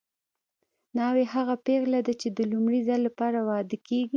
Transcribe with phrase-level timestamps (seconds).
[0.97, 4.09] ناوې هغه پېغله ده چې د لومړي ځل لپاره واده کیږي